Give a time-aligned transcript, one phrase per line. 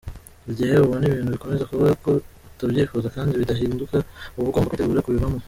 [0.51, 2.09] Igihe ubona ibintu bikomeza kuba uko
[2.47, 3.95] utabyifuza kandi bidahinduka
[4.37, 5.37] ,uba ugomba kwitegura kubivamo.